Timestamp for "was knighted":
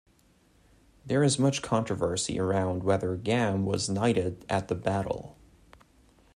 3.67-4.43